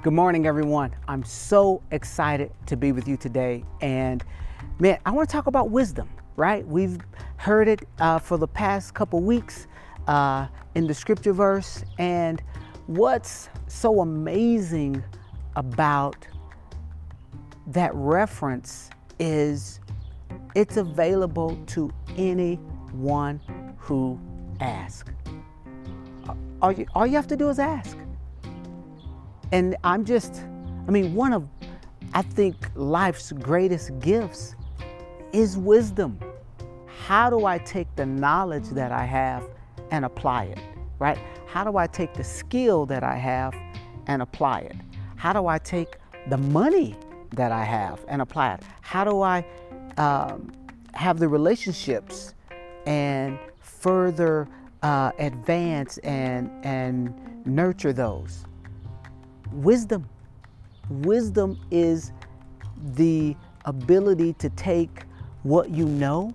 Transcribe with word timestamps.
Good 0.00 0.12
morning, 0.12 0.46
everyone. 0.46 0.94
I'm 1.08 1.24
so 1.24 1.82
excited 1.90 2.52
to 2.66 2.76
be 2.76 2.92
with 2.92 3.08
you 3.08 3.16
today. 3.16 3.64
And 3.80 4.22
man, 4.78 5.00
I 5.04 5.10
want 5.10 5.28
to 5.28 5.32
talk 5.32 5.48
about 5.48 5.70
wisdom, 5.70 6.08
right? 6.36 6.64
We've 6.64 6.98
heard 7.36 7.66
it 7.66 7.80
uh, 7.98 8.20
for 8.20 8.38
the 8.38 8.46
past 8.46 8.94
couple 8.94 9.20
weeks 9.20 9.66
uh, 10.06 10.46
in 10.76 10.86
the 10.86 10.94
scripture 10.94 11.32
verse. 11.32 11.82
And 11.98 12.40
what's 12.86 13.48
so 13.66 14.00
amazing 14.00 15.02
about 15.56 16.28
that 17.66 17.90
reference 17.92 18.90
is 19.18 19.80
it's 20.54 20.76
available 20.76 21.58
to 21.66 21.90
anyone 22.16 23.40
who 23.78 24.16
asks. 24.60 25.10
All 26.62 26.70
you, 26.70 26.86
all 26.94 27.04
you 27.04 27.16
have 27.16 27.26
to 27.26 27.36
do 27.36 27.48
is 27.48 27.58
ask. 27.58 27.98
And 29.50 29.76
I'm 29.82 30.04
just, 30.04 30.42
I 30.86 30.90
mean, 30.90 31.14
one 31.14 31.32
of, 31.32 31.48
I 32.12 32.22
think, 32.22 32.56
life's 32.74 33.32
greatest 33.32 33.98
gifts 33.98 34.54
is 35.32 35.56
wisdom. 35.56 36.18
How 37.06 37.30
do 37.30 37.46
I 37.46 37.58
take 37.58 37.94
the 37.96 38.04
knowledge 38.04 38.68
that 38.70 38.92
I 38.92 39.04
have 39.04 39.48
and 39.90 40.04
apply 40.04 40.44
it, 40.44 40.58
right? 40.98 41.18
How 41.46 41.64
do 41.64 41.78
I 41.78 41.86
take 41.86 42.12
the 42.12 42.24
skill 42.24 42.84
that 42.86 43.02
I 43.02 43.16
have 43.16 43.54
and 44.06 44.20
apply 44.20 44.60
it? 44.60 44.76
How 45.16 45.32
do 45.32 45.46
I 45.46 45.58
take 45.58 45.96
the 46.28 46.36
money 46.36 46.94
that 47.32 47.50
I 47.50 47.64
have 47.64 48.04
and 48.08 48.20
apply 48.20 48.54
it? 48.54 48.62
How 48.82 49.04
do 49.04 49.22
I 49.22 49.46
um, 49.96 50.52
have 50.92 51.18
the 51.18 51.28
relationships 51.28 52.34
and 52.86 53.38
further 53.60 54.46
uh, 54.82 55.12
advance 55.18 55.96
and, 55.98 56.50
and 56.64 57.14
nurture 57.46 57.94
those? 57.94 58.44
Wisdom. 59.52 60.08
Wisdom 60.90 61.58
is 61.70 62.12
the 62.94 63.36
ability 63.64 64.32
to 64.34 64.48
take 64.50 65.02
what 65.42 65.70
you 65.70 65.86
know 65.86 66.34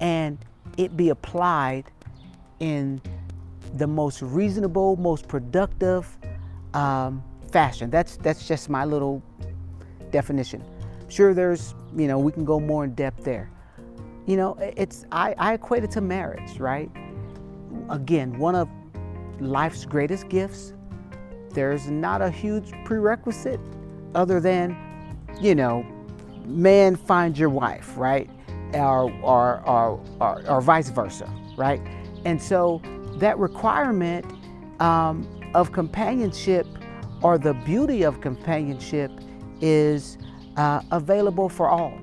and 0.00 0.38
it 0.76 0.96
be 0.96 1.08
applied 1.08 1.84
in 2.60 3.00
the 3.74 3.86
most 3.86 4.22
reasonable, 4.22 4.96
most 4.96 5.26
productive 5.28 6.16
um, 6.74 7.22
fashion. 7.50 7.90
That's 7.90 8.16
that's 8.18 8.46
just 8.46 8.68
my 8.68 8.84
little 8.84 9.22
definition. 10.10 10.62
Sure, 11.08 11.34
there's 11.34 11.74
you 11.96 12.08
know 12.08 12.18
we 12.18 12.32
can 12.32 12.44
go 12.44 12.60
more 12.60 12.84
in 12.84 12.94
depth 12.94 13.24
there. 13.24 13.50
You 14.26 14.36
know, 14.36 14.56
it's 14.60 15.04
I, 15.12 15.34
I 15.38 15.54
equate 15.54 15.84
it 15.84 15.90
to 15.92 16.00
marriage, 16.00 16.58
right? 16.58 16.90
Again, 17.88 18.38
one 18.38 18.54
of 18.54 18.68
life's 19.40 19.84
greatest 19.84 20.28
gifts 20.28 20.72
there's 21.56 21.88
not 21.88 22.20
a 22.20 22.30
huge 22.30 22.70
prerequisite 22.84 23.58
other 24.14 24.40
than, 24.40 24.76
you 25.40 25.54
know, 25.54 25.84
man 26.44 26.94
find 26.94 27.36
your 27.36 27.48
wife, 27.48 27.96
right? 27.96 28.28
Or, 28.74 29.10
or, 29.22 29.66
or, 29.66 30.00
or, 30.20 30.48
or 30.48 30.60
vice 30.60 30.90
versa, 30.90 31.28
right? 31.56 31.80
And 32.26 32.40
so 32.40 32.82
that 33.16 33.38
requirement 33.38 34.26
um, 34.80 35.26
of 35.54 35.72
companionship 35.72 36.66
or 37.22 37.38
the 37.38 37.54
beauty 37.54 38.02
of 38.02 38.20
companionship 38.20 39.10
is 39.62 40.18
uh, 40.58 40.82
available 40.92 41.48
for 41.48 41.70
all. 41.70 41.98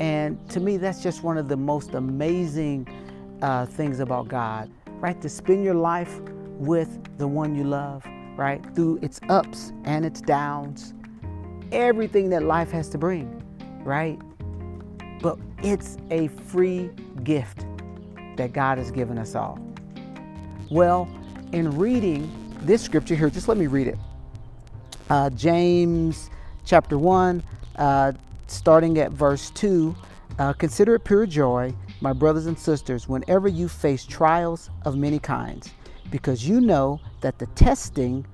And 0.00 0.48
to 0.48 0.60
me, 0.60 0.78
that's 0.78 1.02
just 1.02 1.22
one 1.22 1.36
of 1.36 1.48
the 1.48 1.56
most 1.58 1.92
amazing 1.92 2.88
uh, 3.42 3.66
things 3.66 4.00
about 4.00 4.28
God, 4.28 4.70
right? 4.86 5.20
To 5.20 5.28
spend 5.28 5.62
your 5.62 5.74
life 5.74 6.20
with 6.58 6.98
the 7.18 7.28
one 7.28 7.54
you 7.54 7.64
love 7.64 8.02
right? 8.38 8.64
Through 8.74 9.00
its 9.02 9.20
ups 9.28 9.72
and 9.84 10.06
its 10.06 10.20
downs, 10.20 10.94
everything 11.72 12.30
that 12.30 12.44
life 12.44 12.70
has 12.70 12.88
to 12.90 12.98
bring, 12.98 13.42
right? 13.84 14.18
But 15.20 15.38
it's 15.62 15.98
a 16.10 16.28
free 16.28 16.88
gift 17.24 17.66
that 18.36 18.52
God 18.52 18.78
has 18.78 18.92
given 18.92 19.18
us 19.18 19.34
all. 19.34 19.58
Well, 20.70 21.08
in 21.52 21.76
reading 21.76 22.30
this 22.60 22.80
scripture 22.80 23.16
here, 23.16 23.28
just 23.28 23.48
let 23.48 23.58
me 23.58 23.66
read 23.66 23.88
it. 23.88 23.98
Uh, 25.10 25.30
James 25.30 26.30
chapter 26.64 26.96
1, 26.96 27.42
uh, 27.76 28.12
starting 28.46 28.98
at 28.98 29.10
verse 29.10 29.50
2 29.50 29.96
uh, 30.38 30.52
Consider 30.52 30.94
it 30.94 31.02
pure 31.02 31.26
joy, 31.26 31.74
my 32.00 32.12
brothers 32.12 32.46
and 32.46 32.56
sisters, 32.56 33.08
whenever 33.08 33.48
you 33.48 33.68
face 33.68 34.06
trials 34.06 34.70
of 34.84 34.96
many 34.96 35.18
kinds 35.18 35.70
because 36.10 36.48
you 36.48 36.60
know 36.60 37.00
that 37.20 37.38
the 37.38 37.46
testing 37.46 38.26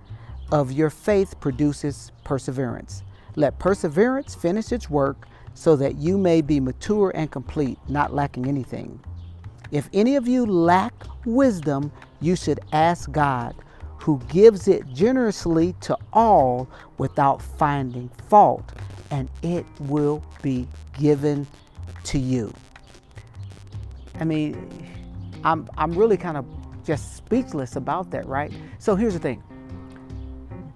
of 0.53 0.73
your 0.73 0.91
faith 0.91 1.39
produces 1.41 2.13
perseverance. 2.25 3.03
Let 3.37 3.59
perseverance 3.59 4.35
finish 4.35 4.73
its 4.73 4.89
work 4.89 5.27
so 5.55 5.77
that 5.77 5.97
you 5.97 6.19
may 6.19 6.41
be 6.41 6.61
mature 6.61 7.13
and 7.15 7.31
complete, 7.31 7.79
not 7.89 8.15
lacking 8.15 8.47
anything. 8.47 9.01
If 9.71 9.89
any 9.93 10.17
of 10.17 10.29
you 10.29 10.47
lack 10.47 10.93
wisdom, 11.25 11.91
you 12.21 12.37
should 12.37 12.61
ask 12.73 13.11
God, 13.11 13.55
who 13.99 14.21
gives 14.29 14.69
it 14.69 14.87
generously 14.93 15.75
to 15.81 15.97
all 16.13 16.69
without 16.99 17.41
finding 17.41 18.09
fault, 18.29 18.73
and 19.11 19.31
it 19.43 19.65
will 19.81 20.23
be 20.43 20.69
given 20.99 21.47
to 22.05 22.19
you. 22.19 22.53
I 24.21 24.25
mean, 24.25 24.93
I'm, 25.43 25.69
I'm 25.77 25.93
really 25.93 26.17
kind 26.17 26.37
of 26.37 26.45
just 26.85 27.17
speechless 27.17 27.77
about 27.77 28.11
that, 28.11 28.27
right? 28.27 28.53
So 28.79 28.95
here's 28.95 29.15
the 29.15 29.21
thing 29.21 29.43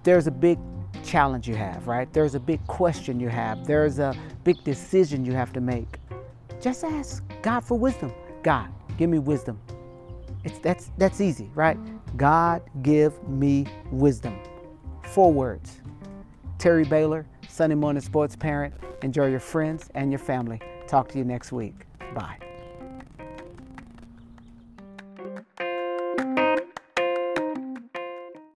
there's 0.03 0.27
a 0.27 0.31
big 0.31 0.57
challenge 1.03 1.47
you 1.47 1.55
have, 1.55 1.87
right? 1.87 2.11
There's 2.13 2.35
a 2.35 2.39
big 2.39 2.65
question 2.67 3.19
you 3.19 3.29
have. 3.29 3.65
There's 3.65 3.99
a 3.99 4.15
big 4.43 4.63
decision 4.63 5.25
you 5.25 5.33
have 5.33 5.53
to 5.53 5.61
make. 5.61 5.99
Just 6.61 6.83
ask 6.83 7.23
God 7.41 7.61
for 7.61 7.77
wisdom. 7.77 8.13
God, 8.43 8.69
give 8.97 9.09
me 9.09 9.19
wisdom. 9.19 9.59
It's 10.43 10.59
that's 10.59 10.91
that's 10.97 11.21
easy, 11.21 11.51
right? 11.53 11.77
God, 12.17 12.61
give 12.81 13.21
me 13.27 13.65
wisdom. 13.91 14.39
Four 15.03 15.33
words. 15.33 15.81
Terry 16.57 16.83
Baylor, 16.83 17.25
Sunday 17.47 17.75
morning 17.75 18.01
sports 18.01 18.35
parent. 18.35 18.73
Enjoy 19.01 19.27
your 19.27 19.39
friends 19.39 19.89
and 19.95 20.11
your 20.11 20.19
family. 20.19 20.61
Talk 20.87 21.07
to 21.09 21.17
you 21.17 21.23
next 21.23 21.51
week. 21.51 21.85
Bye. 22.13 22.48